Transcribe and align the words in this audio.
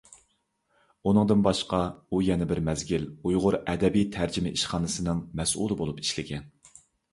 ئۇنىڭدىن 1.09 1.43
باشقا، 1.47 1.81
ئۇ 2.15 2.21
يەنە 2.29 2.47
بىر 2.53 2.63
مەزگىل 2.71 3.05
ئۇيغۇر 3.11 3.59
ئەدەبىي 3.61 4.09
تەرجىمە 4.17 4.57
ئىشخانىسىنىڭ 4.57 5.23
مەسئۇلى 5.43 5.81
بولۇپ 5.85 6.05
ئىشلىگەن. 6.05 6.53